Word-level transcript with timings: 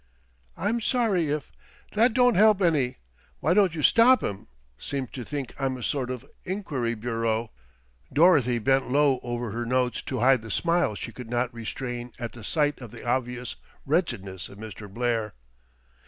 "I'm 0.57 0.81
sorry 0.81 1.29
if" 1.29 1.51
"That 1.93 2.15
don't 2.15 2.33
help 2.33 2.59
any. 2.59 2.97
Why 3.39 3.53
don't 3.53 3.75
you 3.75 3.83
stop 3.83 4.23
'em? 4.23 4.47
Seem 4.75 5.05
to 5.09 5.23
think 5.23 5.53
I'm 5.59 5.77
a 5.77 5.83
sort 5.83 6.09
of 6.09 6.25
enquiry 6.43 6.95
bureau." 6.95 7.51
Dorothy 8.11 8.57
bent 8.57 8.89
low 8.89 9.19
over 9.21 9.51
her 9.51 9.63
notes 9.63 10.01
to 10.01 10.19
hide 10.21 10.41
the 10.41 10.49
smile 10.49 10.95
she 10.95 11.11
could 11.11 11.29
not 11.29 11.53
restrain 11.53 12.13
at 12.17 12.31
the 12.31 12.43
sight 12.43 12.81
of 12.81 12.89
the 12.89 13.05
obvious 13.07 13.57
wretchedness 13.85 14.49
of 14.49 14.57
Mr. 14.57 14.91
Blair. 14.91 15.35